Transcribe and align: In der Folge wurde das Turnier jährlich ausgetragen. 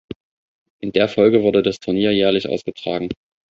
In 0.79 0.93
der 0.93 1.07
Folge 1.07 1.43
wurde 1.43 1.61
das 1.61 1.79
Turnier 1.79 2.11
jährlich 2.11 2.49
ausgetragen. 2.49 3.09